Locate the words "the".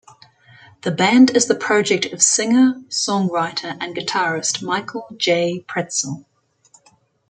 0.81-0.89, 1.45-1.53